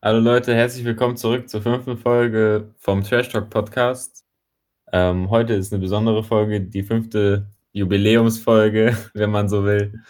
[0.00, 4.24] Hallo Leute, herzlich willkommen zurück zur fünften Folge vom Trash Talk Podcast.
[4.92, 10.00] Ähm, heute ist eine besondere Folge, die fünfte Jubiläumsfolge, wenn man so will.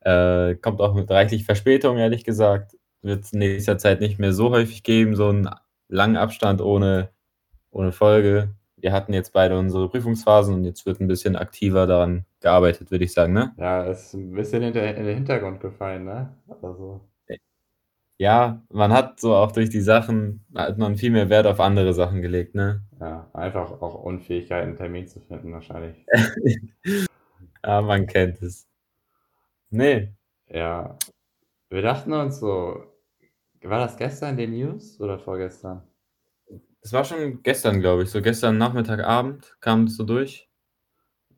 [0.00, 2.78] Äh, kommt auch mit reichlich Verspätung, ehrlich gesagt.
[3.02, 5.50] Wird es in nächster Zeit nicht mehr so häufig geben, so einen
[5.88, 7.10] langen Abstand ohne,
[7.70, 8.54] ohne Folge.
[8.78, 13.04] Wir hatten jetzt beide unsere Prüfungsphasen und jetzt wird ein bisschen aktiver daran gearbeitet, würde
[13.04, 13.52] ich sagen, ne?
[13.58, 16.34] Ja, ist ein bisschen in, in den Hintergrund gefallen, ne?
[16.62, 17.02] Also,
[18.18, 21.94] Ja, man hat so auch durch die Sachen, hat man viel mehr Wert auf andere
[21.94, 22.82] Sachen gelegt, ne?
[23.00, 26.06] ja, einfach auch Unfähigkeit, einen Termin zu finden, wahrscheinlich.
[27.64, 28.66] Ja, man kennt es.
[29.70, 30.14] Nee,
[30.48, 30.98] Ja,
[31.70, 32.84] wir dachten uns so,
[33.62, 35.82] war das gestern die News oder vorgestern?
[36.80, 40.48] es war schon gestern, glaube ich, so gestern Nachmittag, Abend kam es so durch.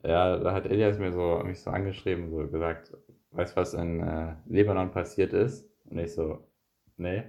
[0.03, 2.93] Ja, da hat Elias mir so, mich so angeschrieben, so gesagt,
[3.31, 5.67] weißt du, was in äh, Libanon passiert ist?
[5.89, 6.47] Und ich so,
[6.99, 7.23] nee.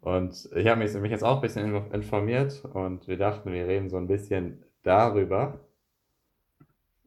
[0.00, 3.66] Und ich habe mich, mich jetzt auch ein bisschen inf- informiert und wir dachten, wir
[3.68, 5.60] reden so ein bisschen darüber.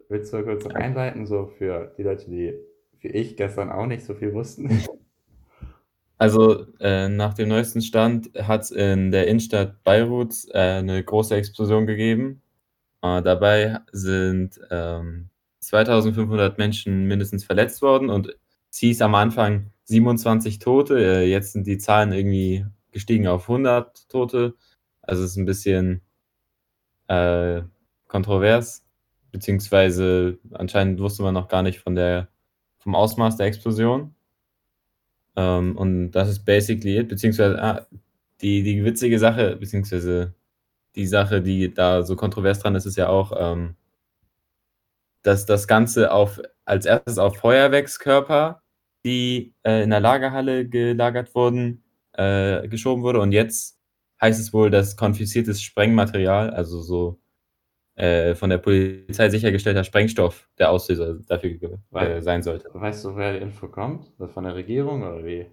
[0.09, 2.53] Willst du kurz einleiten, so für die Leute, die
[2.99, 4.69] wie ich gestern auch nicht so viel wussten?
[6.17, 11.35] Also, äh, nach dem neuesten Stand hat es in der Innenstadt Beiruts, äh, 'ne große
[11.35, 12.43] Explosion gegeben.
[13.03, 15.29] Äh, dabei sind, ähm,
[15.61, 18.37] 2.500 Menschen mindestens verletzt worden und
[18.71, 20.97] es hieß am Anfang 27 Tote.
[20.99, 24.55] Äh, jetzt sind die Zahlen irgendwie gestiegen auf 100 Tote.
[25.01, 26.01] Also, es ist ein bisschen,
[27.07, 27.63] äh,
[28.07, 28.85] kontrovers,
[29.31, 32.29] beziehungsweise anscheinend wusste man noch gar nicht von der
[32.79, 34.15] vom Ausmaß der Explosion.
[35.35, 37.87] Ähm, und das ist basically it, beziehungsweise ah,
[38.41, 40.35] die, die witzige Sache, beziehungsweise
[40.95, 43.75] die Sache, die da so kontrovers dran ist, ist ja auch, ähm,
[45.23, 48.60] dass das Ganze auf, als erstes auf Feuerwerkskörper,
[49.03, 53.19] die äh, in der Lagerhalle gelagert wurden, äh, geschoben wurde.
[53.19, 53.79] Und jetzt
[54.21, 57.19] heißt es wohl, dass konfisziertes Sprengmaterial, also so
[57.95, 62.69] äh, von der Polizei sichergestellter Sprengstoff der Auslöser dafür äh, Wei- sein sollte.
[62.73, 64.11] Weißt du, wer die Info kommt?
[64.33, 65.47] Von der Regierung oder wie?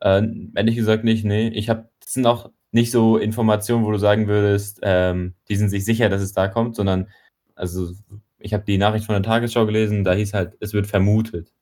[0.00, 0.22] Äh,
[0.54, 1.48] ehrlich gesagt nicht, nee.
[1.48, 5.68] Ich habe, das sind auch nicht so Informationen, wo du sagen würdest, ähm, die sind
[5.68, 7.08] sich sicher, dass es da kommt, sondern,
[7.54, 7.92] also
[8.38, 11.52] ich habe die Nachricht von der Tagesschau gelesen, da hieß halt, es wird vermutet.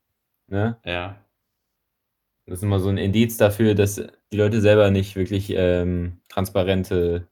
[0.51, 0.79] Ne?
[0.85, 1.25] Ja.
[2.47, 3.95] Das ist immer so ein Indiz dafür, dass
[4.33, 7.29] die Leute selber nicht wirklich ähm, transparente,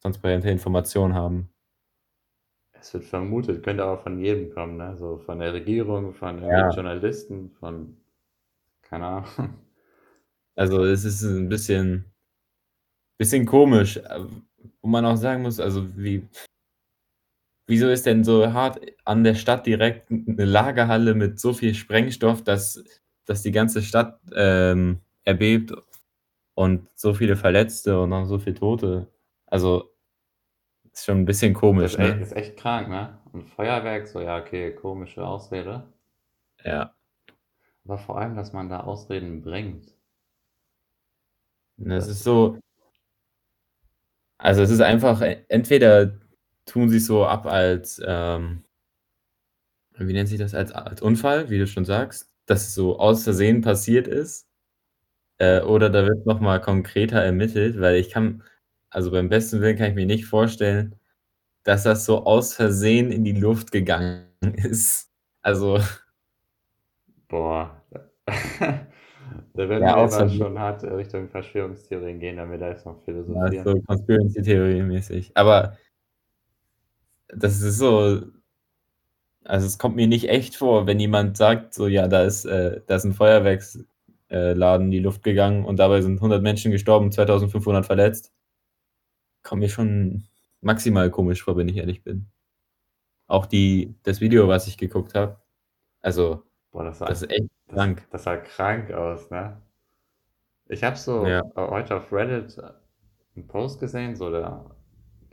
[0.00, 1.50] transparente Informationen haben.
[2.72, 4.96] Es wird vermutet, könnte aber von jedem kommen, ne?
[4.96, 6.70] So von der Regierung, von Ja.
[6.70, 7.96] Journalisten, von
[8.82, 9.54] keine Ahnung.
[10.58, 12.06] Also es ist ein bisschen,
[13.18, 14.20] bisschen komisch, äh,
[14.80, 16.26] wo man auch sagen muss, also wie,
[17.66, 22.42] wieso ist denn so hart an der Stadt direkt eine Lagerhalle mit so viel Sprengstoff,
[22.42, 22.82] dass,
[23.24, 25.72] dass die ganze Stadt ähm, erbebt
[26.54, 29.08] und so viele Verletzte und noch so viele Tote?
[29.46, 29.90] Also
[30.92, 32.22] ist schon ein bisschen Das komisch, ist echt, ne?
[32.22, 33.18] ist echt krank, ne?
[33.32, 35.86] Und Feuerwerk, so ja, okay, komische Ausrede.
[36.64, 36.94] Ja.
[37.84, 39.94] Aber vor allem, dass man da Ausreden bringt.
[41.76, 42.58] Das ist so,
[44.38, 46.18] also es ist einfach, entweder
[46.66, 48.64] tun sie es so ab als, ähm,
[49.98, 53.24] wie nennt sich das, als, als Unfall, wie du schon sagst, dass es so aus
[53.24, 54.46] Versehen passiert ist,
[55.38, 58.42] äh, oder da wird nochmal konkreter ermittelt, weil ich kann,
[58.90, 60.96] also beim besten Willen kann ich mir nicht vorstellen,
[61.64, 65.10] dass das so aus Versehen in die Luft gegangen ist.
[65.42, 65.80] Also,
[67.28, 67.82] Boah.
[69.54, 73.04] da werden Ja, wir aber schon hart Richtung Verschwörungstheorien gehen, wir da jetzt noch ja,
[73.04, 73.64] philosophieren.
[73.64, 75.32] so Conspiracy-Theorie-mäßig.
[75.34, 75.76] Aber
[77.28, 78.22] das ist so,
[79.44, 82.80] also es kommt mir nicht echt vor, wenn jemand sagt, so, ja, da ist, äh,
[82.86, 87.86] da ist ein Feuerwerksladen in die Luft gegangen und dabei sind 100 Menschen gestorben, 2500
[87.86, 88.32] verletzt.
[89.42, 90.24] Kommt mir schon
[90.60, 92.26] maximal komisch vor, wenn ich ehrlich bin.
[93.28, 95.40] Auch die, das Video, was ich geguckt habe,
[96.02, 98.06] also, Boah, das sah, das ist echt das, krank.
[98.10, 99.60] das sah krank aus, ne?
[100.68, 101.42] Ich habe so Ja.
[101.56, 102.56] heute auf Reddit
[103.34, 104.75] einen Post gesehen, so da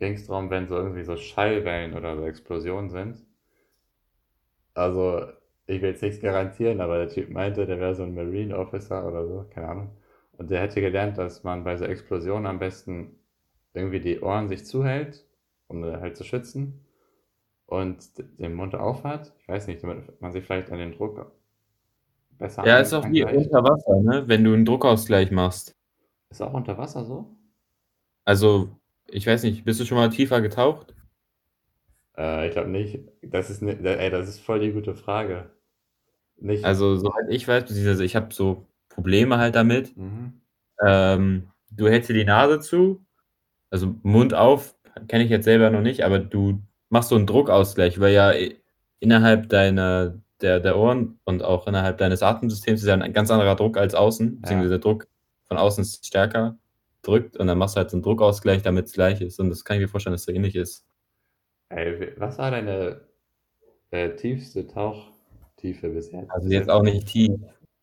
[0.03, 3.25] ging es darum, wenn so irgendwie so Schallwellen oder so Explosionen sind.
[4.73, 5.27] Also,
[5.65, 9.07] ich will jetzt nichts garantieren, aber der Typ meinte, der wäre so ein Marine Officer
[9.07, 9.89] oder so, keine Ahnung.
[10.33, 13.15] Und der hätte gelernt, dass man bei so Explosionen am besten
[13.73, 15.25] irgendwie die Ohren sich zuhält,
[15.67, 16.85] um halt zu schützen.
[17.65, 19.33] Und den Mund aufhat.
[19.39, 21.31] Ich weiß nicht, damit man sich vielleicht an den Druck
[22.37, 24.27] besser Ja, ist auch wie unter Wasser, ne?
[24.27, 25.73] Wenn du einen Druckausgleich machst.
[26.29, 27.35] Ist auch unter Wasser so?
[28.25, 28.69] Also,
[29.13, 30.93] ich weiß nicht, bist du schon mal tiefer getaucht?
[32.17, 32.99] Äh, ich glaube nicht.
[33.21, 35.49] Das ist, ne, ey, das ist voll die gute Frage.
[36.37, 36.63] Nicht.
[36.65, 39.95] Also, soweit ich weiß, beziehungsweise ich habe so Probleme halt damit.
[39.97, 40.41] Mhm.
[40.85, 43.05] ähm, du hältst dir die Nase zu,
[43.71, 44.75] also Mund auf,
[45.09, 48.33] kenne ich jetzt selber noch nicht, aber du machst so 'n Druckausgleich, weil ja
[49.01, 53.55] innerhalb deiner der der Ohren und auch innerhalb deines Atemsystems ist ja 'n ganz anderer
[53.55, 54.79] Druck als außen, beziehungsweise Ja.
[54.79, 55.07] der Druck
[55.47, 56.57] von außen ist stärker
[57.03, 59.77] drückt und dann machst du halt so 'n Druckausgleich, damit's gleich ist und das kann
[59.77, 60.79] ich mir vorstellen, dass so ähnlich ist.
[61.71, 63.07] Ey, was war deine,
[63.91, 67.31] äh, tiefste Tauchtiefe bisher Also, jetzt auch nicht tief,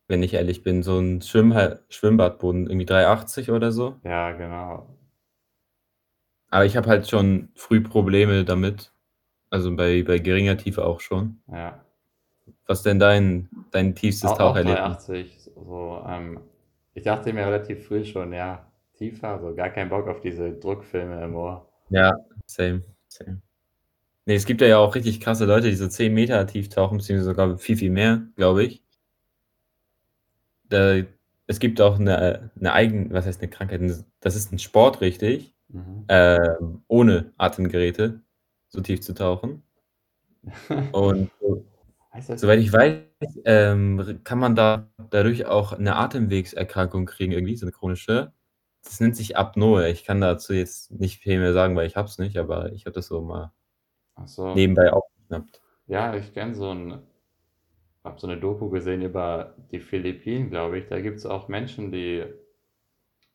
[0.08, 4.00] wenn ich ehrlich bin, so 'n Schwimmhal Schwimmbadboden, irgendwie 3,80 oder so.
[4.04, 4.96] Ja, genau.
[6.52, 8.92] Aber ich habe halt schon früh Probleme damit,
[9.50, 11.42] also, bei bei geringer Tiefe auch schon.
[11.48, 11.84] Ja.
[12.66, 14.98] Was denn dein dein tiefstes Au auch Taucherlebnis?
[14.98, 16.40] 3,80, so, ähm
[16.92, 18.69] ich dachte mir relativ früh schon, ja,
[19.00, 21.66] tiefer, so gar keinen Bock auf diese Druckfilme im Ohr.
[21.90, 22.12] Ja,
[22.46, 23.42] same, same.
[24.26, 27.30] Ne, es gibt ja auch richtig krasse Leute, die so 10 Meter tief tauchen, beziehungsweise
[27.30, 28.80] sogar viel, viel mehr, glaube ich.
[30.70, 31.04] Äh,
[31.46, 33.80] es gibt auch 'ne 'ne eigen was heißt 'ne Krankheit?
[34.20, 36.04] das ist 'n Sport richtig, Mhm.
[36.08, 38.20] ähm, ohne Atemgeräte
[38.68, 39.62] so tief zu tauchen.
[40.94, 41.30] Und
[42.36, 43.00] soweit ich weiß,
[43.46, 48.32] ähm, kann man da dadurch auch 'ne Atemwegserkrankung kriegen irgendwie, so 'ne chronische.
[48.84, 49.88] Das nennt sich Apnoe.
[49.90, 52.94] Ich kann dazu jetzt nicht viel mehr sagen, weil ich es nicht, aber ich habe
[52.94, 53.52] das so mal
[54.26, 54.54] so.
[54.54, 55.60] nebenbei aufgeschnappt.
[55.88, 57.02] Ja, ich kenne so 'n
[58.04, 60.86] habe so 'ne Doku gesehen über die Philippinen, glaube ich.
[60.88, 62.24] Da gibt's auch Menschen, die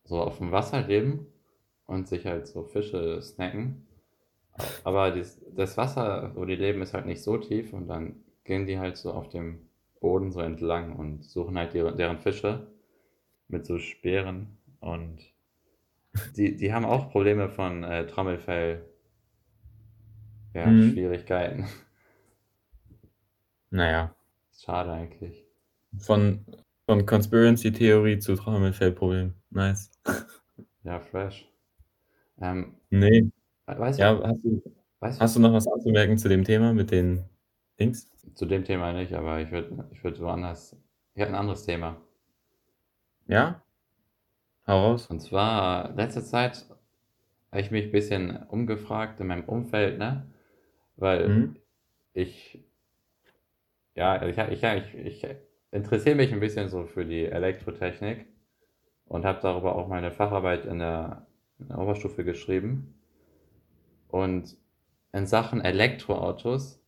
[0.04, 1.28] so aufm Wasser leben
[1.88, 3.88] und sich halt so Fische snacken.
[4.84, 8.68] Aber dies das Wasser, wo die leben, ist halt nicht so tief und dann gehen
[8.68, 9.70] die halt so auf dem
[10.02, 12.68] Boden so entlang und suchen halt ihre deren Fische
[13.50, 15.35] mit so Speeren und
[16.38, 18.86] die die haben auch Probleme von, äh, Trommelfell
[20.56, 20.80] ja, Mhm.
[20.80, 21.66] Schwierigkeiten.
[23.72, 24.16] Na ja.
[24.58, 25.46] Schade eigentlich.
[26.00, 26.46] Von
[26.88, 29.34] von Conspiracy-Theorie zu Trommelfellproblem.
[29.50, 29.90] Nice.
[30.84, 31.48] Ja, fresh.
[32.42, 33.32] Ähm Ne.
[33.68, 34.64] wei weißt du Ja, hast du
[35.00, 37.26] weißt du hast du noch was anzumerken zu dem Thema mit den
[37.80, 38.10] Dings?
[38.36, 40.76] Zu dem Thema nicht, aber ich würde ich würde woanders
[41.14, 42.02] ich habe 'n anderes Thema.
[43.28, 43.65] Ja?
[44.68, 45.08] Hau raus.
[45.08, 46.66] Und zwar, letzte Zeit
[47.52, 50.32] habe ich mich bisschen umgefragt in meinem Umfeld, ne?
[50.98, 51.58] Weil Mhm.
[52.14, 52.66] ich
[53.98, 54.62] ja, ich ha ich
[54.94, 55.26] ich ich
[55.72, 58.28] interessiere mich 'n bisschen so für die Elektrotechnik
[59.06, 61.28] und habe darüber auch meine Facharbeit in der
[61.60, 62.96] in der Oberstufe geschrieben.
[64.12, 64.58] Und
[65.14, 66.82] in Sachen Elektroautos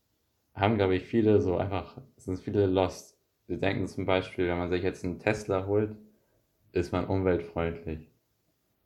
[0.54, 3.18] haben, glaube ich, viele so einfach sind viele lost.
[3.50, 5.96] Die denken zum Beispiel, wenn man sich jetzt 'n Tesla holt,
[6.78, 8.12] ist man umweltfreundlich.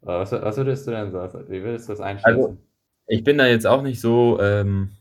[0.01, 2.67] Was was würdest du denn sa wie würdest du das Also, einschätzen?
[3.07, 4.91] ich bin da jetzt auch nicht so, ähm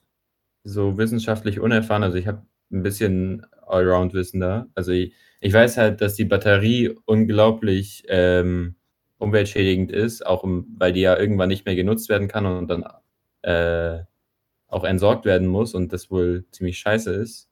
[0.65, 2.03] so wissenschaftlich unerfahren.
[2.05, 4.67] Also, ich habe 'n bisschen Allround-Wissen da.
[4.75, 8.77] Also, i ich weiß halt, dass die Batterie unglaublich, ähm,
[9.19, 12.85] umweltschädigend ist, auch, hm, weil die ja irgendwann nicht mehr genutzt werden kann und dann,
[13.43, 14.05] äh,
[14.69, 17.47] auch entsorgt werden muss und das wohl ziemlich scheiße ist.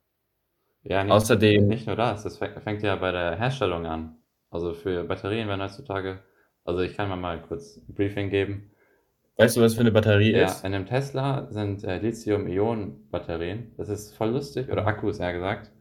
[0.85, 4.17] Ja, nicht Außerdem nicht nur das, das fä fängt ja bei der Herstellung an.
[4.53, 6.23] Also, für Batterien werden heutzutage
[6.65, 8.71] also, ich kann mal mal kurz 'n Briefing geben.
[9.39, 10.65] Weißt du, was für 'ne Batterie Ja, ist?
[10.65, 13.73] in 'nem Tesla sind, äh, Lithium-Ionen-Batterien.
[13.79, 15.73] Das ist voll lustig oder Akkus, eher gesagt.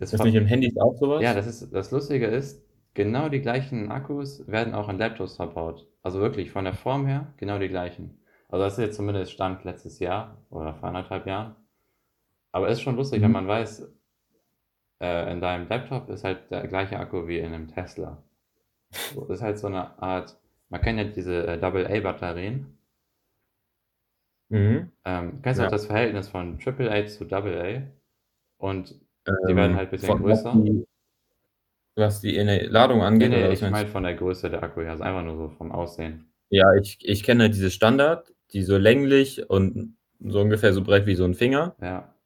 [0.00, 2.64] Ist Ist nicht in Handys auch so Ja, das ist das Lustige ist,
[2.94, 5.88] genau die gleichen Akkus werden auch in Laptops verbaut.
[6.02, 8.20] Also, wirklich von der Form her genau die gleichen.
[8.48, 11.56] Also, das ist jetzt zumindest Stand letztes Jahr oder vor 1 1/2 Jahren.
[12.52, 13.32] Aber ist schon lustig, wenn Mhm.
[13.32, 13.88] man weiß,
[15.00, 18.22] äh, in deinem Laptop ist halt der gleiche Akku wie in 'nem Tesla.
[19.08, 20.38] So, ist halt so 'ne Art
[20.70, 22.78] man kennt ja diese, äh, Double-A-Batterien.
[24.50, 24.92] Mhm.
[25.04, 25.70] Ähm, kennst du auch Ja.
[25.70, 27.82] das Verhältnis von Triple-A zu Double-A?
[28.58, 29.00] Und
[29.46, 30.52] die werden Ähm, halt bisschen von was größer.
[30.52, 30.86] die
[31.96, 34.90] was die Ladung angeht, ne, oder was ich meine von der Größe der Akku her,
[34.92, 36.30] also, einfach nur so vom Aussehen.
[36.52, 41.14] Ja, ich ich kenne diese Standard, die so länglich und so ungefähr so breit wie
[41.14, 41.76] so 'n Finger.
[41.80, 42.17] Ja.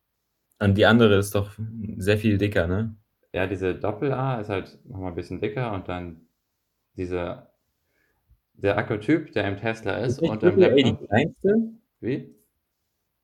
[0.63, 1.51] Und die andere ist doch
[1.99, 2.95] sehr viel dicker, ne?
[3.35, 6.29] Ja, diese Doppel-A ist halt noch mal bisschen dicker und dann
[6.97, 7.53] dieser
[8.55, 11.73] der Akkutyp, der im Tesla ist Ist und im Triple-A die Laptop kleinste?
[12.01, 12.35] Wie?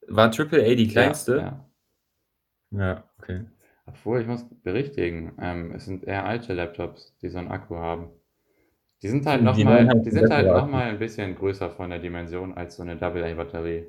[0.07, 1.35] War Triple-A die Ja, kleinste?
[1.35, 1.69] ja.
[2.73, 3.49] Ja, okay.
[3.87, 8.11] Obwohl, ich muss berichtigen, ähm, es sind eher alte Laptops, die so 'n Akku haben.
[9.03, 10.67] Die sind halt Stimmt, noch die neuen mal haben die viel sind halt bessere noch
[10.67, 10.69] Akkus.
[10.69, 13.87] mal 'n bisschen größer von der Dimension als so 'ne Double-A-Batterie.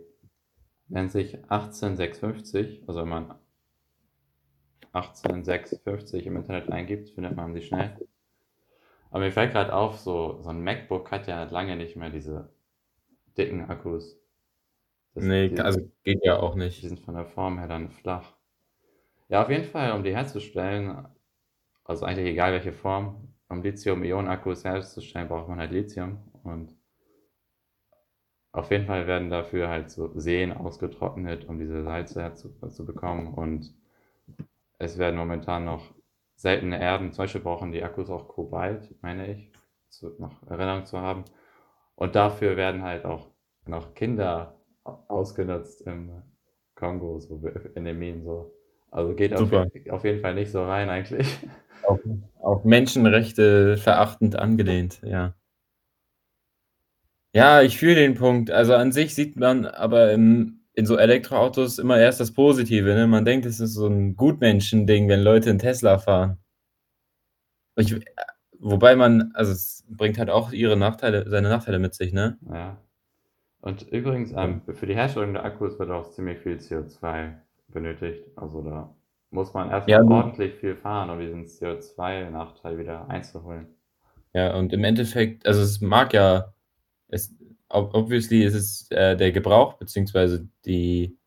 [0.91, 3.35] Nennt sich 18650, also, wenn man
[4.93, 7.99] 18650 im Internet eingibt, findet man sie schnell.
[9.11, 12.49] Aber mir fällt grad auf, so so 'n MacBook hat ja lange nicht mehr diese
[13.37, 14.19] dicken Akkus.
[15.15, 16.89] Das Ne, die also, geht ja auch die nicht.
[16.89, 18.35] sind von der Form her dann flach.
[19.29, 21.07] Ja, auf jeden Fall, um die herzustellen
[21.85, 26.78] also, eigentlich egal welche Form, um Lithium-Ionen-Akkus herzustellen, braucht man halt Lithium und
[28.51, 33.73] auf jeden Fall werden dafür halt so Seen ausgetrocknet, um diese Salze herzubekommen und
[34.79, 35.93] es werden momentan noch
[36.35, 39.51] seltene Erden, zum Beispiel brauchen die Akkus auch Kobalt, meine ich,
[39.89, 41.25] zu, noch Erinnerung zu haben.
[41.95, 43.27] Und dafür werden halt auch
[43.65, 46.23] noch Kinder ausgenutzt im
[46.75, 47.41] Kongo, so
[47.75, 48.53] in den Minen so.
[48.89, 51.37] Also geht auf, auf, jeden Fall nicht so rein eigentlich.
[51.83, 51.99] Auf,
[52.39, 55.35] auf Menschenrechte verachtend angelehnt, ja.
[57.33, 58.49] Ja, ich fühle den Punkt.
[58.51, 62.93] Also an sich sieht man aber im, in so Elektroautos immer erst das Positive.
[62.95, 63.07] Ne?
[63.07, 66.37] Man denkt, es ist so ein Gutmenschending, wenn Leute in Tesla fahren.
[67.75, 67.95] Ich,
[68.57, 72.37] wobei man, also es bringt halt auch ihre Nachteile, seine Nachteile mit sich, ne?
[72.51, 72.77] Ja.
[73.61, 77.33] Und übrigens, ähm, für die Herstellung der Akkus wird auch ziemlich viel CO2
[77.67, 78.23] benötigt.
[78.35, 78.95] Also da
[79.31, 83.67] muss man erstmal ja, ordentlich viel fahren, um diesen CO2-Nachteil wieder einzuholen.
[84.33, 86.53] Ja, und im Endeffekt, also es mag ja
[87.09, 87.35] es,
[87.69, 91.17] obviously ist es äh, der Gebrauch beziehungsweise die,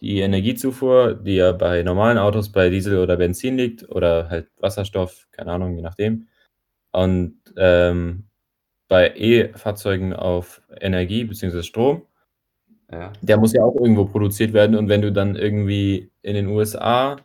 [0.00, 5.28] die Energiezufuhr, die ja bei normalen Autos bei Diesel oder Benzin liegt oder halt Wasserstoff,
[5.30, 6.28] keine Ahnung, je nachdem.
[6.92, 8.24] Und ähm,
[8.88, 12.02] bei E-Fahrzeugen auf Energie beziehungsweise Strom,
[12.90, 13.12] ja.
[13.22, 14.76] der muss ja auch irgendwo produziert werden.
[14.76, 17.16] Und wenn du dann irgendwie in den USA,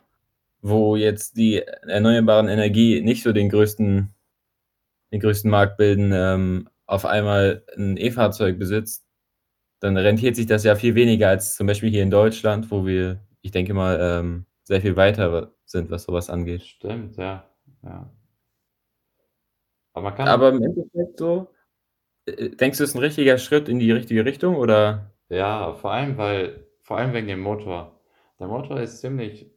[0.62, 4.14] wo jetzt die erneuerbaren Energie nicht so den größten,
[5.12, 9.06] den größten Markt bilden, ähm, auf einmal ein E-Fahrzeug besitzt,
[9.80, 13.20] dann rentiert sich das ja viel weniger als zum Beispiel hier in Deutschland, wo wir,
[13.42, 16.62] ich denke mal, ähm, sehr viel weiter sind, was sowas angeht.
[16.62, 17.44] Stimmt, ja.
[17.84, 18.10] ja.
[19.92, 21.48] Aber, kann Aber im Endeffekt so,
[22.24, 25.12] äh, denkst du, es ist ein richtiger Schritt in die richtige Richtung oder?
[25.28, 28.00] Ja, vor allem, weil, vor allem wegen dem Motor.
[28.40, 29.50] Der Motor ist ziemlich,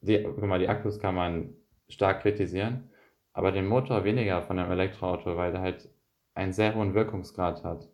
[0.00, 1.54] die, guck mal, die Akkus kann man
[1.90, 2.90] stark kritisieren,
[3.34, 5.90] aber den Motor weniger von einem Elektroauto, weil der halt
[6.40, 7.88] einen sehr hohen Wirkungsgrad hat.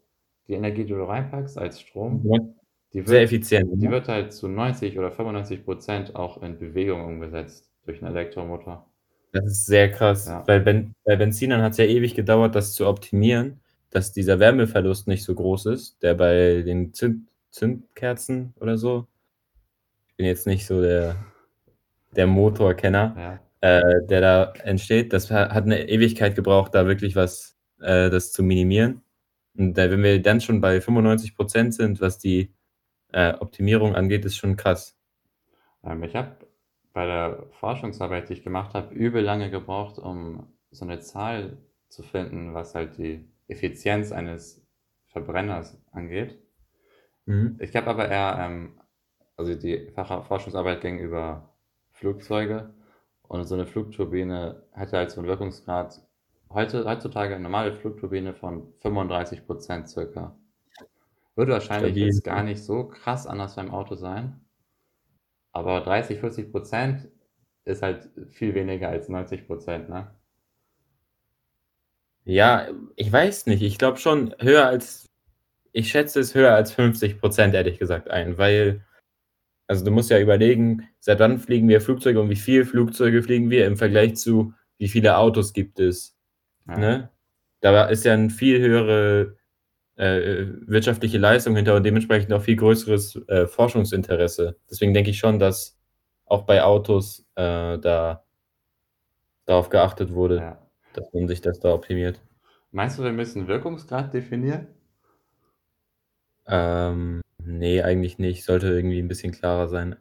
[0.49, 2.39] Die Energie, die du reinpackst als Strom, ja.
[2.93, 3.71] die wird, sehr effizient.
[3.75, 8.89] Die wird halt zu 90 oder 95 Prozent auch in Bewegung umgesetzt durch einen Elektromotor.
[9.33, 10.45] Das ist sehr krass, ja.
[10.47, 13.61] weil ben, bei Benzinern hat es ja ewig gedauert, das zu optimieren,
[13.91, 19.07] dass dieser Wärmeverlust nicht so groß ist, der bei den Zünd, Zündkerzen oder so,
[20.09, 21.17] ich bin jetzt nicht so der,
[22.15, 23.79] der Motorkenner, ja.
[23.81, 28.43] äh, der da entsteht, das hat eine Ewigkeit gebraucht, da wirklich was äh, das zu
[28.43, 29.03] minimieren.
[29.57, 32.53] Und wenn wir dann schon bei 95 Prozent sind, was die
[33.13, 34.97] äh, Optimierung angeht, ist schon krass.
[35.83, 36.37] Ähm, ich habe
[36.93, 42.03] bei der Forschungsarbeit, die ich gemacht habe, übel lange gebraucht, um so eine Zahl zu
[42.03, 44.67] finden, was halt die Effizienz eines
[45.07, 46.39] Verbrenners angeht.
[47.27, 47.57] Mhm.
[47.61, 48.81] Ich habe aber eher, ähm,
[49.37, 51.55] also die Forschungsarbeit ging über
[51.91, 52.75] Flugzeuge
[53.23, 56.06] und so eine Flugturbine hatte halt so einen Wirkungsgrad
[56.51, 60.37] heute, heutzutage eine normale Flugturbine von 35 Prozent circa.
[61.35, 62.07] Würde wahrscheinlich Stabil.
[62.07, 64.41] jetzt gar nicht so krass anders beim Auto sein.
[65.53, 67.09] Aber 30, 40 Prozent
[67.65, 70.11] ist halt viel weniger als 90 Prozent, ne?
[72.25, 73.63] Ja, ich weiß nicht.
[73.63, 75.09] Ich glaube schon höher als,
[75.73, 78.85] ich schätze es höher als 50 Prozent, ehrlich gesagt, ein, weil,
[79.69, 83.51] also du musst ja überlegen, seit wann fliegen wir Flugzeuge und wie viele Flugzeuge fliegen
[83.51, 86.16] wir im Vergleich zu, wie viele Autos gibt es.
[86.69, 86.79] Ja.
[86.79, 87.11] Ne?
[87.61, 89.37] Da ist ja eine viel höhere
[89.97, 94.57] äh, wirtschaftliche Leistung hinter und dementsprechend auch viel größeres äh, Forschungsinteresse.
[94.71, 95.79] Deswegen denke ich schon, dass
[96.27, 98.25] auch bei Autos äh, da
[99.47, 100.59] darauf geachtet wurde, ja.
[100.93, 102.21] dass man sich das da optimiert.
[102.73, 104.67] Meinst du, wir müssen Wirkungsgrad definieren?
[106.47, 108.45] Ähm, nee, eigentlich nicht.
[108.45, 109.97] Sollte irgendwie ein bisschen klarer sein.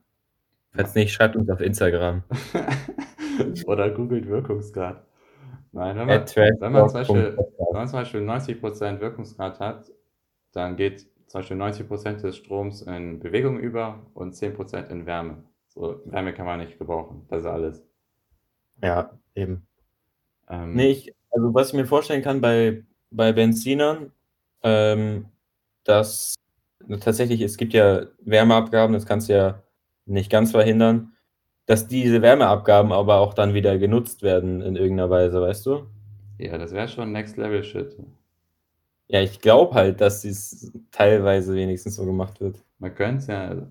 [0.74, 2.24] Falls nicht, schreibt uns auf Instagram.
[3.66, 5.06] Oder googelt Wirkungsgrad.
[5.72, 9.92] Nein, wenn man, wenn man, zum, Beispiel, wenn man zum Beispiel 90% Wirkungsgrad hat,
[10.54, 15.44] dann geht zum Beispiel 90% des Stroms in Bewegung über und 10% in Wärme.
[15.68, 17.25] So, Wärme kann man nicht gebrauchen.
[17.28, 17.84] Das ist alles.
[18.82, 19.68] Ja, eben.
[20.50, 24.12] Ähm, nee, ich, also was ich mir vorstellen kann bei, bei Benzinern,
[24.64, 25.25] ähm,
[25.84, 26.36] dass
[27.02, 29.64] tatsächlich, es gibt ja Wärmeabgaben, das kannst du ja
[30.06, 31.15] nicht ganz verhindern
[31.66, 35.88] dass diese Wärmeabgaben aber auch dann wieder genutzt werden in irgendeiner Weise, weißt du?
[36.38, 37.96] Ja, das wäre schon Next Level Shit.
[39.08, 42.64] Ja, ich glaube halt, dass dies teilweise wenigstens so gemacht wird.
[42.80, 43.68] Man könnte es ja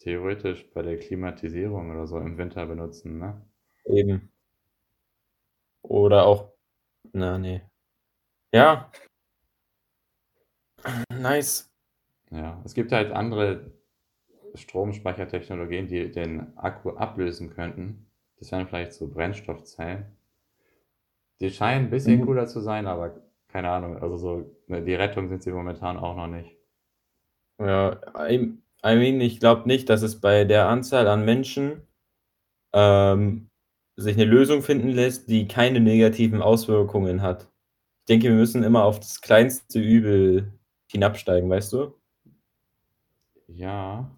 [0.00, 3.40] theoretisch bei der Klimatisierung oder so im Winter benutzen, ne?
[3.84, 4.30] Eben.
[5.82, 6.52] Oder auch.
[7.12, 7.62] Na, nee.
[8.52, 8.90] Ja.
[11.10, 11.70] Nice.
[12.30, 13.72] Ja, es gibt halt andere
[14.56, 18.06] Stromspeichertechnologien, die den Akku ablösen könnten.
[18.38, 20.16] Das wären vielleicht so Brennstoffzellen.
[21.40, 25.28] Die scheinen 'n bisschen cooler zu sein, aber keine Ahnung, also so ne, die Rettung
[25.28, 26.56] sind sie momentan auch noch nicht.
[27.60, 31.82] Ja, I mean, ich glaube nicht, dass es bei der Anzahl an Menschen,
[32.74, 33.50] ähm,
[33.96, 37.48] sich 'ne Lösung finden lässt, die keine negativen Auswirkungen hat.
[38.02, 40.52] Ich denke, wir müssen immer auf das kleinste Übel
[40.90, 41.94] hinabsteigen, weißt du?
[43.48, 44.15] Ja.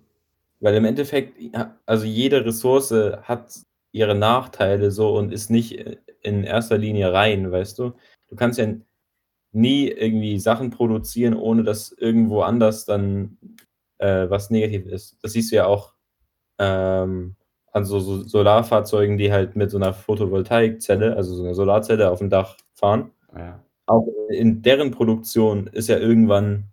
[0.62, 1.38] Weil im Endeffekt
[1.86, 2.90] also jede Ressource
[3.22, 3.60] hat
[3.92, 7.92] ihre Nachteile so und ist nicht, äh, in erster Linie rein, weißt du?
[8.28, 8.66] Du kannst ja
[9.52, 13.38] nie irgendwie Sachen produzieren, ohne dass irgendwo anders dann,
[13.98, 15.18] äh, was negativ ist.
[15.22, 15.94] Das siehst du ja auch,
[16.60, 17.36] ähm,
[17.72, 22.30] an so so Solarfahrzeugen, die halt mit so 'ner Photovoltaikzelle, also so 'ner Solarzelle aufm
[22.30, 23.12] Dach fahren.
[23.36, 23.64] Ja.
[23.86, 26.66] Auch in deren Produktion ist ja irgendwann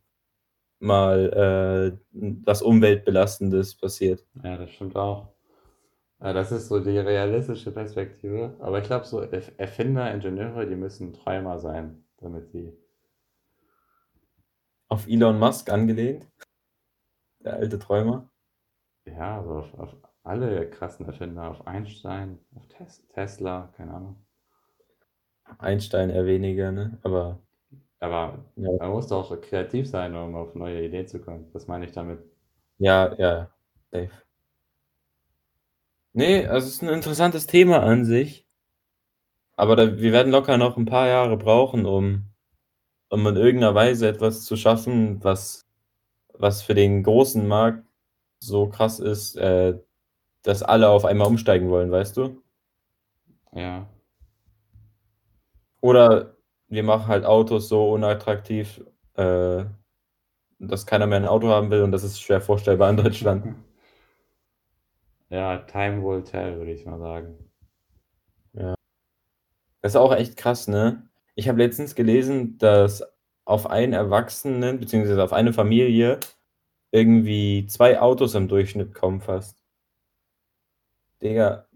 [0.80, 4.26] mal, äh, was Umweltbelastendes passiert.
[4.44, 5.34] Ja, das stimmt auch.
[6.22, 10.76] Ja, das ist so die realistische Perspektive, aber ich glaube, so Erf Erfinder, Ingenieure, die
[10.76, 12.74] müssen Träumer sein, damit die
[14.88, 16.28] Auf Elon Musk angelehnt?
[17.40, 18.30] Der alte Träumer?
[19.06, 24.26] Ja, so auf auf alle krassen Erfinder, auf Einstein, auf Tes Tesla, keine Ahnung.
[25.60, 26.98] Einstein eher weniger, ne?
[27.04, 27.45] Aber
[28.02, 28.70] Aber ja.
[28.80, 31.50] man muss doch kreativ sein, um auf neue Ideen zu kommen.
[31.54, 32.20] Das meine ich damit.
[32.80, 33.50] Ja, ja,
[33.92, 34.26] safe.
[36.16, 38.44] Ne, also ist 'n interessantes Thema an sich.
[39.60, 42.26] Aber da wir werden locker noch 'n paar Jahre brauchen, um
[43.10, 45.66] um in irgend 'ner Weise etwas zu schaffen, was
[46.34, 47.86] was für den großen Markt
[48.40, 49.80] so krass ist, äh,
[50.44, 52.42] dass alle auf einmal umsteigen wollen, weißt du?
[53.54, 53.88] Ja.
[55.84, 56.35] Oder
[56.70, 58.82] wir machen halt Autos so unattraktiv,
[59.16, 59.66] äh,
[60.60, 63.56] dass keiner mehr 'n Auto haben will und das ist schwer vorstellbar in Deutschland.
[65.32, 67.50] Ja, time will tell, würde ich mal sagen.
[68.54, 68.76] Ja.
[69.84, 71.08] Das ist auch echt krass, ne?
[71.36, 73.04] Ich habe letztens gelesen, dass
[73.46, 76.20] auf einen Erwachsenen beziehungsweise auf eine Familie
[76.92, 79.56] irgendwie 2 Autos im Durchschnitt kommen fast.
[81.22, 81.68] Digga,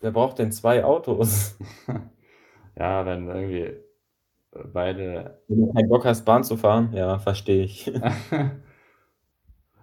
[0.00, 1.56] wer braucht denn 2 Autos?
[2.78, 3.76] Ja, wenn irgendwie,
[4.72, 7.90] beide Wenn du keinen Bock hast, Bahn zu fahren, ja, verstehe ich.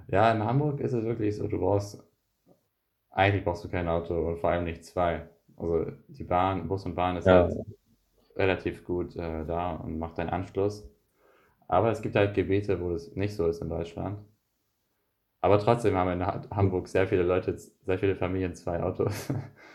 [0.07, 2.03] Ja, in Hamburg ist es wirklich so, du brauchst
[3.11, 5.27] eigentlich brauchst du kein Auto und vor allem nicht 2.
[5.57, 7.47] Also, die Bahn Bus und Bahn ist Ja.
[7.47, 7.53] halt
[8.37, 10.89] relativ gut, äh, da und macht einen Anschluss.
[11.67, 14.19] Aber es gibt halt Gebiete, wo das nicht so ist in Deutschland.
[15.41, 19.33] Aber trotzdem haben in Ha Hamburg sehr viele Leute sehr viele Familien 2 Autos.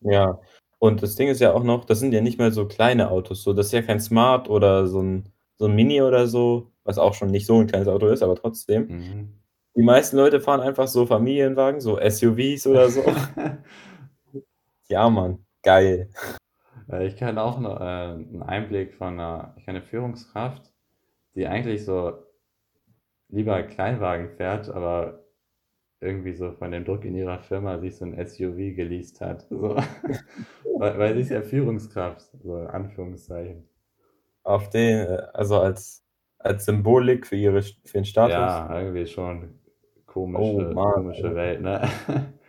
[0.00, 0.40] Ja,
[0.80, 3.44] und das Ding ist ja auch noch, das sind ja nicht mal so kleine Autos,
[3.44, 5.26] so das ist ja kein Smart oder so 'n
[5.58, 8.36] so 'n Mini oder so, was auch schon nicht so 'n kleines Auto ist, aber
[8.36, 8.90] trotzdem.
[8.90, 9.34] Mhm.
[9.76, 13.04] Die meisten Leute fahren einfach so Familienwagen, so SUVs oder so.
[14.90, 16.10] Ja, Mann, geil.
[17.02, 20.72] Ich kenne auch 'ne äh, 'n Einblick von 'ner ich kenne 'ne Führungskraft,
[21.36, 22.14] die eigentlich so
[23.30, 25.19] lieber Kleinwagen fährt, aber
[26.00, 29.76] irgendwie so von dem Druck in ihrer Firma sich so 'n SUV geleast hat, so.
[30.78, 33.68] Weil weil sie ist ja Führungskraft, so in Anführungszeichen.
[34.46, 36.04] Auf den äh, also als
[36.38, 38.62] als Symbolik für ihre für 'n Status?
[38.62, 39.60] Ja, irgendwie schon
[40.34, 41.34] Oh komische Mann, komische ey.
[41.34, 41.88] Welt, ne?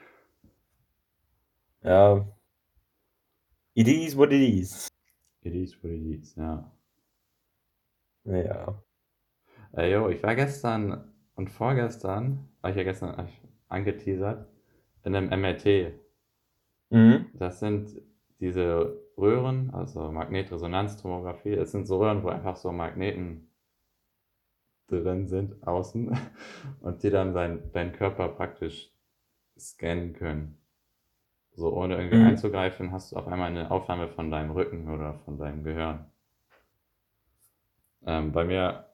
[1.83, 2.31] Ja.
[3.75, 4.89] It is what it is.
[5.43, 6.71] It is what it is, ja.
[8.25, 8.81] Ja.
[9.73, 13.40] Ey, jo, ich war gestern und vorgestern war ich ja gestern ich
[13.71, 14.47] angeteasert,
[15.03, 15.93] in 'nem MRT.
[16.91, 17.27] Mhm.
[17.33, 18.01] Das sind
[18.39, 21.53] diese Röhren, also Magnetresonanztomographie.
[21.53, 23.49] Es sind so Röhren, wo einfach so Magneten
[24.89, 26.15] drin sind außen
[26.81, 28.91] und die dann dein deinen Körper praktisch
[29.59, 30.57] scannen können.
[31.55, 32.23] So ohne irgendwie Mhm.
[32.23, 36.05] einzugreifen, hast du auf einmal 'ne Aufnahme von deinem Rücken oder von deinem Gehirn.
[38.05, 38.85] Ähm, bei mir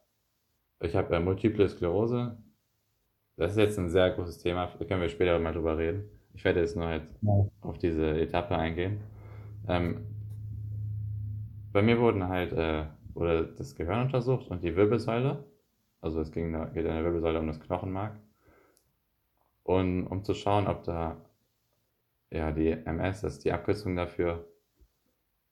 [0.82, 2.38] ich habe, äh, Multiple Sklerose.
[3.40, 6.10] Das ist jetzt 'n sehr großes Thema, da können wir später mal drüber reden.
[6.34, 7.48] Ich werde jetzt nur halt Ja.
[7.62, 9.02] auf diese Etappe eingehen.
[9.68, 10.08] Ähm
[11.74, 15.44] bei mir wurden halt, äh wurde das Gehirn untersucht und die Wirbelsäule.
[16.02, 18.20] Also, es ging da geht in der Wirbelsäule um das Knochenmark.
[19.66, 21.18] Und um zu schauen, ob da
[22.32, 24.48] ja, die MS, das ist die Abkürzung dafür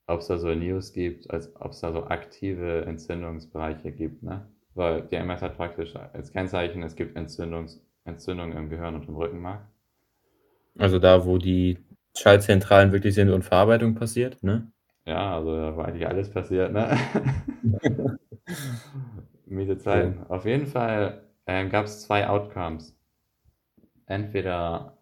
[0.09, 4.54] ob's da so News gibt, als ob's da so aktive Entzündungsbereiche gibt, ne?
[4.75, 9.15] Weil die MS hat praktisch als Kennzeichen, es gibt Entzündungs Entzündungen im Gehirn und im
[9.15, 9.61] Rückenmark.
[10.77, 11.79] Also da, wo die
[12.15, 14.71] Schaltzentralen wirklich sind und Verarbeitung passiert, ne?
[15.05, 16.97] Ja, also da wo eigentlich alles passiert, ne?
[19.45, 20.19] Miese Zeiten.
[20.21, 20.33] Okay.
[20.33, 22.95] Auf jeden Fall, ähm, gab's 2 Outcomes.
[24.05, 24.97] Entweder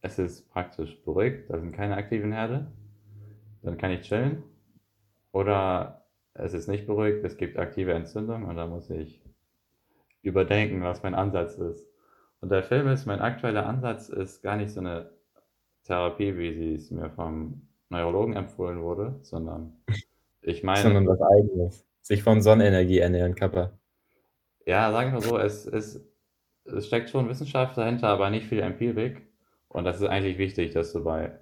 [0.00, 2.66] es ist praktisch beruhigt, da sind keine aktiven Herde,
[3.62, 4.42] dann kann ich chillen.
[5.32, 6.05] oder
[6.38, 9.22] es ist nicht beruhigt, es gibt aktive Entzündung und da muss ich
[10.22, 11.88] überdenken, was mein Ansatz ist.
[12.40, 15.10] Und der Film ist, mein aktueller Ansatz ist gar nicht so eine
[15.84, 19.72] Therapie, wie sie es mir vom Neurologen empfohlen wurde, sondern
[20.42, 20.82] ich meine.
[20.82, 21.86] Sondern was eigenes.
[22.02, 23.72] Sich von Sonnenenergie ernähren, Kappa.
[24.64, 26.04] Ja, sagen wir so, es, es,
[26.64, 29.22] es steckt schon Wissenschaft dahinter, aber nicht viel Empirik.
[29.68, 31.38] Und das ist eigentlich wichtig, dass du bei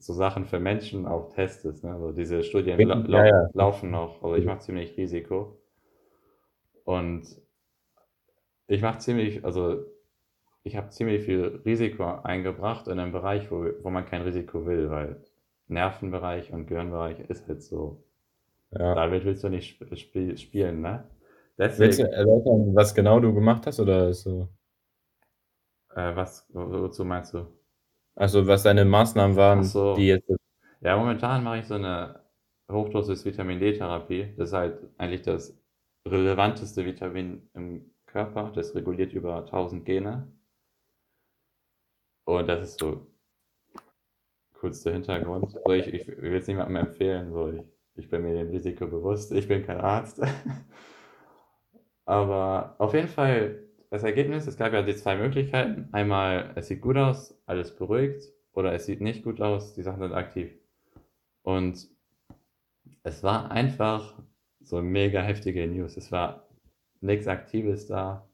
[0.00, 1.84] so Sachen für Menschen auch testest.
[1.84, 1.92] Ne?
[1.92, 3.48] Also diese Studien la Ja, ja.
[3.52, 5.58] laufen noch, also ich mache ziemlich Risiko.
[6.84, 7.26] Und
[8.66, 9.84] ich mache ziemlich, also
[10.64, 14.90] ich habe ziemlich viel Risiko eingebracht in einem Bereich, wo, wo man kein Risiko will,
[14.90, 15.22] weil
[15.68, 18.04] Nervenbereich und Gehirnbereich ist halt so.
[18.70, 18.94] Ja.
[18.94, 21.04] Damit willst du nicht sp sp spielen, ne?
[21.76, 24.48] Willst du Deswegen, erläutern, was genau du gemacht hast, oder ist so?
[25.94, 27.46] äh, was, wo- wozu meinst du?
[28.18, 29.94] Also, was deine Maßnahmen waren, so.
[29.94, 30.28] die jetzt.
[30.80, 32.20] Ja, momentan mache ich so eine
[32.68, 34.34] Hochdosis Vitamin D-Therapie.
[34.36, 35.56] Das ist halt eigentlich das
[36.04, 38.50] relevanteste Vitamin im Körper.
[38.52, 40.32] Das reguliert über 1000 Gene.
[42.24, 43.06] Und das ist so
[44.52, 45.52] kurz der Hintergrund.
[45.52, 47.32] So, ich, ich will es niemandem empfehlen.
[47.32, 47.62] So, ich,
[47.94, 49.30] ich bin mir dem Risiko bewusst.
[49.30, 50.20] Ich bin kein Arzt.
[52.04, 55.88] Aber auf jeden Fall, das Ergebnis, es gab ja die zwei Möglichkeiten.
[55.92, 58.22] Einmal, es sieht gut aus, alles beruhigt.
[58.52, 60.50] Oder es sieht nicht gut aus, die Sachen sind aktiv.
[61.42, 61.88] Und
[63.02, 64.20] es war einfach
[64.60, 65.96] so mega heftige News.
[65.96, 66.48] Es war
[67.00, 68.28] nichts Aktives da.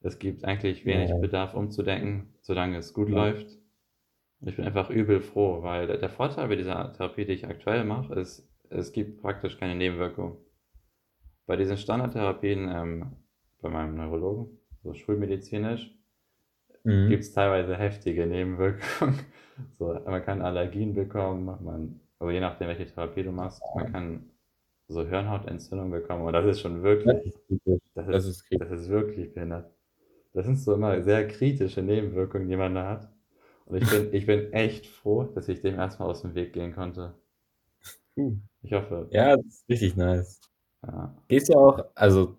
[0.00, 1.18] Es gibt eigentlich wenig Ja.
[1.18, 3.16] Bedarf umzudenken, solange es gut Ja.
[3.16, 3.58] läuft.
[4.40, 7.46] Und ich bin einfach übel froh, weil der, der Vorteil bei dieser Therapie, die ich
[7.46, 10.36] aktuell mache, ist, es gibt praktisch keine Nebenwirkungen.
[11.46, 13.16] Bei diesen Standardtherapien, ähm,
[13.64, 15.98] bei meinem Neurologen, so schulmedizinisch,
[16.84, 17.08] Mhm.
[17.08, 19.18] gibt es teilweise heftige Nebenwirkungen.
[19.78, 24.30] So, man kann Allergien bekommen, man, also je nachdem, welche Therapie du machst, man kann
[24.88, 27.38] so Hirnhautentzündung bekommen und das ist schon Das wirklich, ist
[27.94, 28.60] das Das ist, ist kritisch.
[28.60, 29.72] das ist wirklich behindert.
[30.34, 33.12] Das sind so immer sehr kritische Nebenwirkungen, die man da hat.
[33.66, 36.74] Und ich bin, ich bin echt froh, dass ich dem erstmal aus dem Weg gehen
[36.74, 37.14] konnte.
[38.62, 40.40] Ich hoffe, Ja, das ist richtig nice.
[40.82, 41.14] ja.
[41.28, 42.38] Gehst du auch, also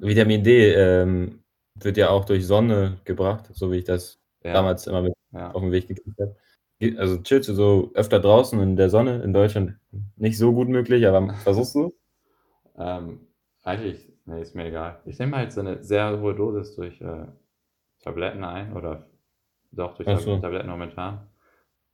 [0.00, 1.42] Vitamin D ähm,
[1.74, 5.54] wird ja auch durch Sonne gebracht, so wie ich das Ja, damals immer mit ja.
[5.54, 6.36] auf den Weg gekriegt habe.
[6.98, 9.78] Also chillst du so öfter draußen in der Sonne, in Deutschland
[10.16, 11.94] nicht so gut möglich, aber versuchst du?
[12.76, 13.26] Ähm,
[13.62, 15.00] eigentlich, nee, ist mir egal.
[15.06, 17.26] Ich nehme halt so eine sehr hohe Dosis durch äh,
[18.00, 19.06] Tabletten ein oder
[19.72, 20.38] doch durch so.
[20.40, 21.28] Tabletten momentan.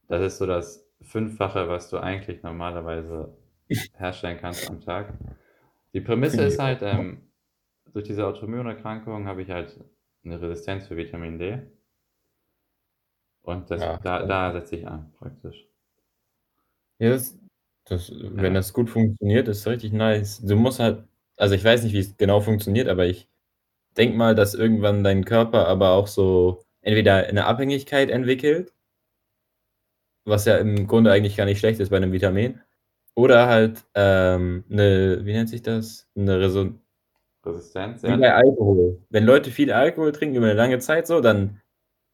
[0.09, 3.37] Das ist so das Fünffache, was du eigentlich normalerweise
[3.97, 5.15] herstellen kannst am Tag.
[5.95, 7.23] Die Prämisse ist halt, ähm,
[7.93, 9.79] durch diese Autoimmunerkrankung habe ich halt
[10.25, 11.63] eine Resistenz für Vitamin D.
[13.43, 15.69] Und das, Ja, da, da setze ich an, praktisch.
[16.99, 17.39] Ja, das,
[17.85, 20.41] das, wenn das gut funktioniert, ist richtig nice.
[20.43, 21.05] Du musst halt,
[21.37, 23.29] also ich weiß nicht, wie es genau funktioniert, aber ich
[23.99, 28.73] denke mal, dass irgendwann dein Körper aber auch so entweder eine Abhängigkeit entwickelt,
[30.25, 32.61] was ja im Grunde eigentlich gar nicht schlecht ist bei einem Vitamin,
[33.17, 36.09] oder halt ähm, eine, wie nennt sich das?
[36.17, 36.82] Eine Reson
[37.45, 38.17] Resistenz, wie ja.
[38.17, 39.01] bei Alkohol.
[39.11, 41.61] Wenn Leute viel Alkohol trinken über eine lange Zeit so, dann,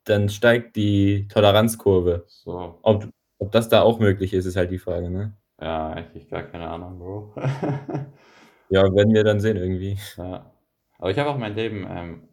[0.04, 2.24] dann steigt die Toleranzkurve.
[2.26, 5.34] So, Ob, ob das da auch möglich ist, ist halt die Frage, ne?
[5.60, 7.34] ja, eigentlich gar keine Ahnung, Bro.
[8.70, 9.96] Ja, werden wir dann sehen irgendwie.
[10.18, 10.52] Ja.
[10.98, 12.28] Aber ich habe auch mein Leben ähm,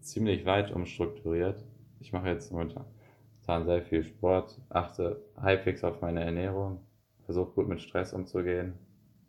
[0.00, 1.62] ziemlich weit umstrukturiert.
[2.00, 6.80] Ich mache jetzt momentan sehr viel Sport, achte halbwegs auf meine Ernährung,
[7.26, 8.72] versuche gut mit Stress umzugehen,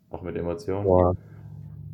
[0.08, 0.84] auch mit Emotionen.
[0.84, 1.14] Boah.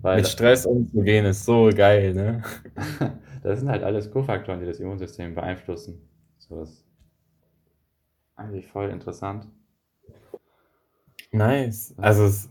[0.05, 2.43] Weil Mit Stress umzugehen ist so geil, ne?
[3.43, 6.09] das sind halt alles Kofaktoren, die das Immunsystem beeinflussen.
[6.39, 6.85] So ist
[8.37, 9.49] eigentlich voll interessant.
[11.33, 11.93] Nice.
[11.99, 12.49] Also,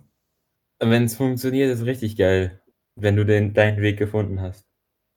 [0.80, 2.62] wenn es funktioniert, ist richtig geil,
[2.96, 4.68] wenn du den, deinen Weg gefunden hast.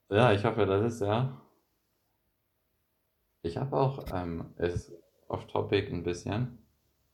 [0.09, 1.41] Ja, ich hoffe, das ist ja.
[3.41, 4.93] Ich habe auch, ähm, ist
[5.27, 6.59] off-topic ein bisschen,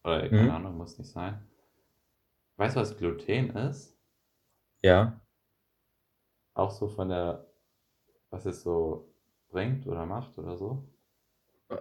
[0.04, 0.54] oder keine Mhm.
[0.54, 1.48] Ahnung, muss nicht sein.
[2.58, 3.93] Weißt du, was Gluten ist?
[4.84, 5.20] Ja.
[6.56, 7.46] Auch so von der,
[8.32, 9.14] was es so
[9.50, 10.88] bringt oder macht oder so?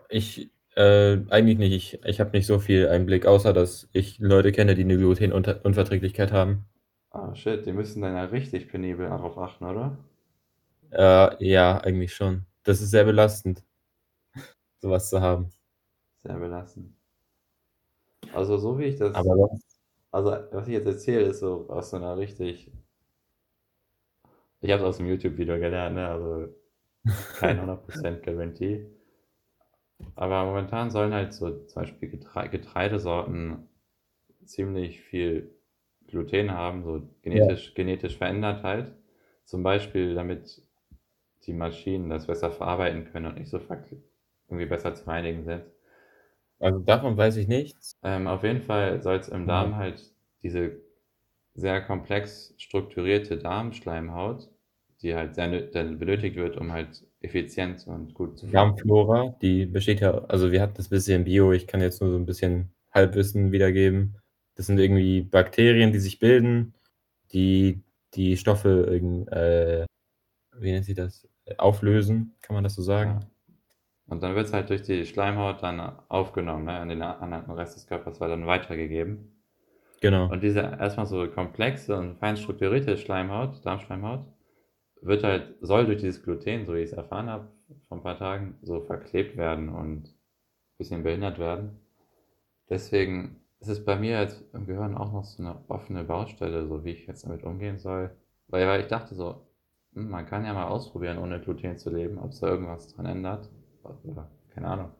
[0.08, 1.72] Ich, äh, eigentlich nicht.
[1.94, 6.32] Ich, ich habe nicht so viel Einblick, außer dass ich Leute kenne, die eine Glutenunverträglichkeit
[6.32, 6.66] haben.
[7.10, 9.96] Ah, shit, die müssen dann ja richtig penibel darauf achten, oder?
[10.90, 12.46] Äh, ja, eigentlich schon.
[12.64, 13.62] Das ist sehr belastend,
[14.80, 15.50] sowas zu haben.
[16.24, 16.96] Sehr belastend.
[18.32, 19.80] Also, so wie ich das, Aber sonst,
[20.12, 22.70] also, was ich jetzt erzähle, ist so aus so einer richtig,
[24.62, 26.08] ich habe es aus dem YouTube-Video gelernt, ne?
[26.08, 26.48] Also,
[27.34, 28.86] kein 100% Garantie.
[30.14, 33.68] Aber momentan sollen halt so zum Beispiel Getre Getreidesorten
[34.44, 35.54] ziemlich viel
[36.08, 37.48] Gluten haben, so Ja.
[37.48, 38.94] genetisch genetisch verändert halt.
[39.44, 40.62] Zum Beispiel, damit
[41.46, 43.60] die Maschinen das besser verarbeiten können und nicht so
[44.48, 45.64] irgendwie besser zu reinigen sind.
[46.60, 47.96] Also, davon weiß ich nichts.
[48.04, 49.48] Ähm, auf jeden Fall soll's im Ja.
[49.48, 50.80] Darm halt diese
[51.54, 54.50] sehr komplex strukturierte Darmschleimhaut,
[55.02, 60.00] die halt sehr dann benötigt wird, um halt effizient und gut zu Darmflora, die besteht
[60.00, 63.52] ja also, wir hatten das bisschen Bio, ich kann jetzt nur so 'n bisschen Halbwissen
[63.52, 64.18] wiedergeben.
[64.56, 66.74] Das sind irgendwie Bakterien, die sich bilden,
[67.32, 67.82] die
[68.14, 68.86] die Stoffe
[69.32, 69.86] äh,
[70.58, 73.20] wie nennt sich das, auflösen, kann man das so sagen?
[73.22, 73.28] Ja.
[74.08, 77.50] Und dann wird's halt durch die Schleimhaut dann aufgenommen, ne, an den a an den
[77.52, 79.42] Rest des Körpers wird dann weitergegeben.
[80.00, 80.28] Genau.
[80.30, 84.26] Und diese erst mal so komplexe und fein strukturierte Schleimhaut Darmschleimhaut
[85.02, 87.48] wird halt soll durch dieses Gluten, so wie ich's erfahren habe
[87.88, 90.14] vor 'n paar Tagen, so verklebt werden und
[90.78, 91.80] bisschen behindert werden.
[92.70, 96.84] Deswegen ist es bei mir jetzt im Gehirn auch noch so 'ne offene Baustelle, so
[96.84, 98.12] wie ich jetzt damit umgehen soll.
[98.48, 99.48] Weil weil ich dachte so:
[99.94, 103.50] „Hm, man kann ja mal ausprobieren, ohne Gluten zu leben, ob's da irgendwas dran ändert.“
[104.04, 104.92] Oder keine Ahnung.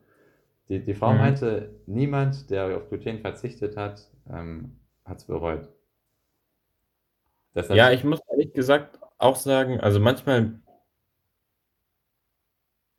[0.71, 1.17] Die die Frau Mhm.
[1.17, 5.71] meinte, niemand, der auf Gluten verzichtet hat, ähm, hat's bereut.
[7.57, 10.61] Deshalb Ja, ich muss ehrlich gesagt auch sagen, also, manchmal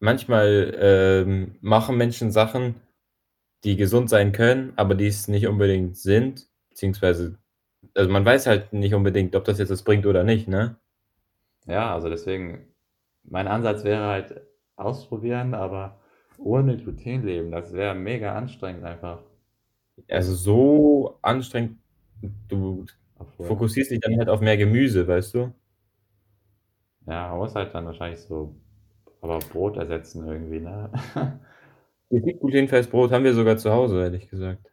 [0.02, 2.76] manchmal, ähm, machen Menschen Sachen,
[3.64, 7.38] die gesund sein können, aber die es nicht unbedingt sind, beziehungsweise
[7.96, 10.78] also, man weiß halt nicht unbedingt, ob das jetzt was bringt oder nicht, ne?
[11.68, 12.68] Ja, also, deswegen
[13.24, 14.42] mein Ansatz wäre halt
[14.76, 16.00] ausprobieren, aber
[16.38, 17.52] ohne Gluten leben.
[17.52, 19.24] Das wäre mega anstrengend einfach.
[20.10, 21.78] Also, so anstrengend
[22.50, 22.86] du
[23.20, 25.54] Obwohl fokussierst dich dann halt auf mehr Gemüse, weißt du?
[27.08, 28.56] Ja, man muss halt dann wahrscheinlich so
[29.22, 30.90] aber Brot ersetzen irgendwie, ne?
[32.12, 34.72] Es gibt glutenfreies Brot, haben wir sogar zu Hause, ehrlich gesagt.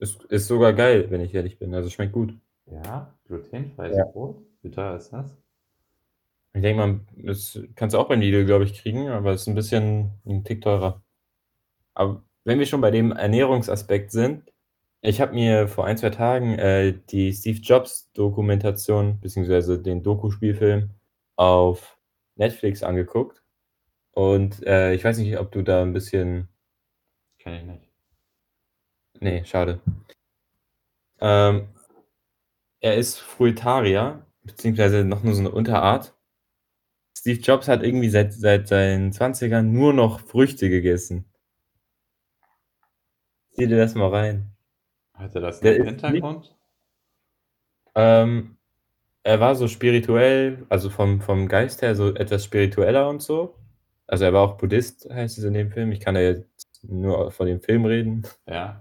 [0.00, 2.32] Ist ist sogar geil, wenn ich ehrlich bin, also, schmeckt gut.
[2.66, 4.04] Ja, glutenfreies Ja.
[4.12, 4.42] Brot?
[4.62, 5.38] Wie teuer ist das?
[6.54, 9.54] Ich denke mal, das kannst du auch beim Lidl, glaube ich, kriegen, aber ist 'n
[9.54, 11.02] bisschen 'n Tick teurer.
[11.94, 14.52] Aber wenn wir schon bei dem Ernährungsaspekt sind,
[15.02, 20.90] ich habe mir vor 1, 2 Tagen, äh, die Steve-Jobs-Dokumentation beziehungsweise den Doku-Spielfilm
[21.38, 21.98] auf
[22.36, 23.42] Netflix angeguckt
[24.12, 26.48] und, äh, ich weiß nicht, ob du da 'n bisschen
[27.38, 27.88] Kenne ich nicht.
[29.20, 29.80] Ne, schade.
[31.20, 31.68] Ähm,
[32.80, 36.14] er ist Fruitarier, beziehungsweise noch nur so 'ne Unterart.
[37.16, 41.24] Steve Jobs hat irgendwie seit seit seinen 20ern nur noch Früchte gegessen.
[43.54, 44.52] Zieh dir das mal rein.
[45.14, 46.56] Hat er das im nicht Hintergrund?
[47.96, 48.57] Ähm,
[49.28, 53.54] er war so spirituell, also, vom vom Geist her so etwas spiritueller und so.
[54.06, 55.92] Also, er war auch Buddhist, heißt es in dem Film.
[55.92, 56.48] Ich kann da jetzt
[56.82, 58.22] nur von dem Film reden.
[58.48, 58.80] Ja.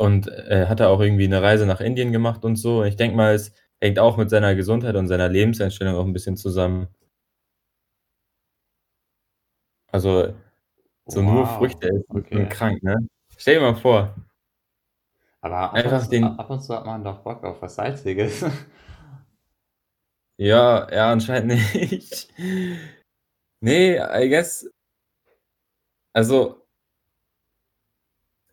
[0.00, 2.84] Und, äh, hat er auch irgendwie 'ne Reise nach Indien gemacht und so.
[2.84, 6.36] Ich denke mal, es hängt auch mit seiner Gesundheit und seiner Lebenseinstellung auch 'n bisschen
[6.36, 6.88] zusammen.
[9.90, 10.34] Also,
[11.06, 12.48] so nur Wow, Früchte essen okay.
[12.48, 12.96] krank, ne?
[13.38, 14.14] Stell dir mal vor
[15.44, 17.60] Aber ab und einfach zu a den ab und zu hat man doch Bock auf
[17.62, 18.44] was Salziges.
[20.42, 22.28] Ja, er anscheinend nicht.
[23.62, 24.66] Ne, I guess
[26.14, 26.62] also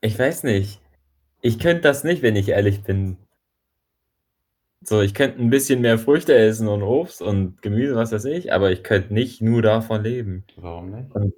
[0.04, 0.80] ich weiß nicht.
[1.42, 3.18] Ich könnte das nicht, wenn ich ehrlich bin.
[4.82, 8.54] So, ich könnte 'n bisschen mehr Früchte essen und Obst und Gemüse, was weiß ich,
[8.54, 10.46] aber ich könnte nicht nur davon leben.
[10.56, 11.12] Warum nicht?
[11.14, 11.34] Und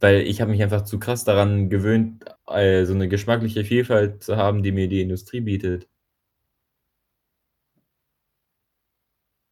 [0.00, 4.36] weil ich habe mich einfach zu krass daran gewöhnt, äh, so 'ne geschmackliche Vielfalt zu
[4.36, 5.88] haben, die mir die Industrie bietet.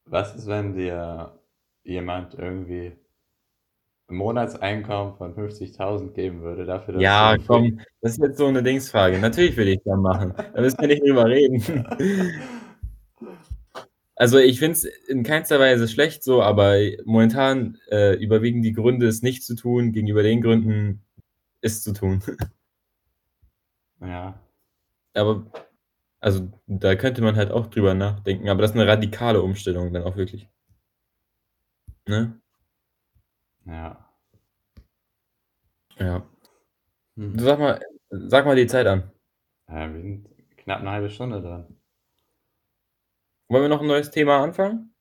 [0.06, 1.38] Was ist, wenn dir
[1.82, 2.92] jemand irgendwie
[4.10, 8.50] 'n Monatseinkommen von 50.000 geben würde dafür, dass Ja, du komm, das ist jetzt so
[8.50, 9.18] 'ne Dingsfrage.
[9.18, 10.34] Natürlich will ich da machen.
[10.54, 11.62] Da müssen wir nicht drüber reden.
[14.16, 19.08] Also, ich finde es in keinster Weise schlecht so, aber momentan, äh, überwiegen die Gründe,
[19.08, 21.02] es nicht zu tun, gegenüber den Gründen,
[21.62, 22.22] es zu tun.
[24.00, 24.34] Ja.
[25.14, 25.46] Aber
[26.24, 30.04] also, da könnte man halt auch drüber nachdenken, aber das ist 'ne radikale Umstellung dann
[30.04, 30.48] auch wirklich.
[32.08, 32.34] Ne?
[33.66, 34.04] Ja.
[35.98, 36.22] Ja.
[37.16, 37.38] Hm.
[37.38, 39.10] Sag mal sag mal die Zeit an.
[39.68, 41.76] Ja, wir sind knapp 'ne 1/2 Stunde dran.
[43.50, 44.94] Wollen wir noch 'n neues Thema anfangen?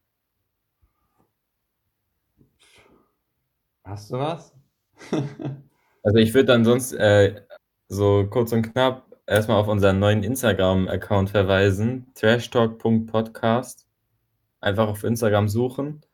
[3.86, 4.54] Hast du was?
[6.06, 7.44] Also, ich würde dann sonst, äh,
[7.88, 13.88] so kurz und knapp erst mal auf unseren neuen Instagram-Account verweisen, trashtalk.podcast.
[14.60, 16.06] Einfach auf Instagram suchen,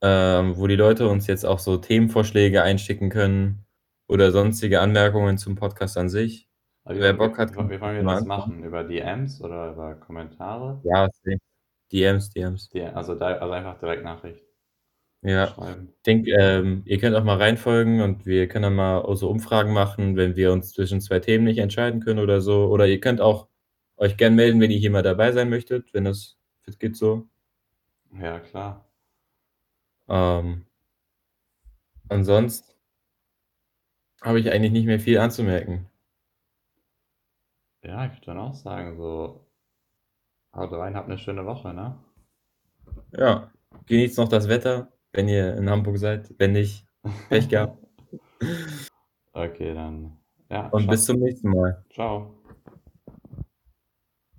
[0.00, 3.66] ähm, wo die Leute uns jetzt auch so Themenvorschläge einschicken können
[4.08, 6.48] oder sonstige Anmerkungen zum Podcast an sich.
[6.86, 8.62] Wie Wer wollen Bock hat, wie kann wie wollen wir das machen?
[8.62, 10.80] Über DMs oder über Kommentare?
[10.84, 11.08] Ja.
[11.92, 12.70] DMs, DMs.
[12.94, 14.42] Also also einfach Direktnachricht
[15.24, 15.46] Ja.
[15.46, 15.88] schreiben.
[15.96, 19.30] Ich denke, ähm, ihr könnt auch mal reinfolgen und wir können dann mal auch so
[19.30, 22.66] Umfragen machen, wenn wir uns zwischen 2 Themen nicht entscheiden können oder so.
[22.66, 23.48] Oder ihr könnt auch
[23.96, 27.26] euch gern melden, wenn ihr hier mal dabei sein möchtet, wenn das fit geht so.
[28.12, 28.84] Ja, klar.
[30.08, 30.64] Ähm
[32.10, 32.74] ansonsten
[34.22, 35.86] habe ich eigentlich nicht mehr viel anzumerken.
[37.84, 39.46] Ja, ich würde dann auch sagen, so
[40.54, 41.98] haut rein, habt 'ne schöne Woche, ne?
[43.12, 43.50] Ja,
[43.86, 46.34] genießt noch das Wetter, wenn ihr in Hamburg seid.
[46.38, 46.86] Wenn nicht,
[47.30, 47.78] Pech gehabt.
[49.36, 50.16] Okay, dann
[50.48, 50.90] ja, Und tschau.
[50.92, 51.84] bis zum nächsten Mal.
[51.90, 52.32] Tschau.